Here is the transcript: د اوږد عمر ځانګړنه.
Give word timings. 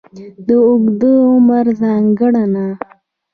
د 0.45 0.47
اوږد 0.65 1.01
عمر 1.29 1.65
ځانګړنه. 1.81 2.67